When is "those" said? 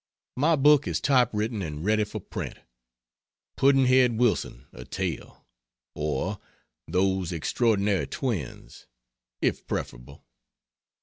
6.87-7.31